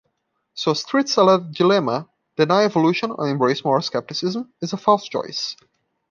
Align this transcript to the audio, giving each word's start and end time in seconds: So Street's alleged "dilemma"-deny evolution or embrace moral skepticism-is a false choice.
So 0.55 0.73
Street's 0.73 1.15
alleged 1.17 1.53
"dilemma"-deny 1.53 2.63
evolution 2.65 3.11
or 3.11 3.29
embrace 3.29 3.63
moral 3.63 3.83
skepticism-is 3.83 4.73
a 4.73 4.77
false 4.77 5.07
choice. 5.07 5.55